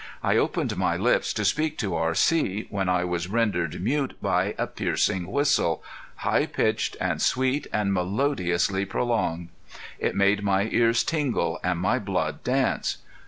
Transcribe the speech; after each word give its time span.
I 0.23 0.35
opened 0.35 0.75
my 0.77 0.97
lips 0.97 1.31
to 1.33 1.45
speak 1.45 1.77
to 1.77 1.93
R.C. 1.93 2.65
when 2.71 2.89
I 2.89 3.03
was 3.03 3.27
rendered 3.27 3.79
mute 3.83 4.17
by 4.19 4.55
a 4.57 4.65
piercing 4.65 5.27
whistle, 5.27 5.83
high 6.15 6.47
pitched 6.47 6.97
and 6.99 7.21
sweet 7.21 7.67
and 7.71 7.93
melodiously 7.93 8.85
prolonged. 8.85 9.49
It 9.99 10.15
made 10.15 10.41
my 10.41 10.63
ears 10.71 11.03
tingle 11.03 11.59
and 11.63 11.77
my 11.79 11.99
blood 11.99 12.43
dance. 12.43 12.97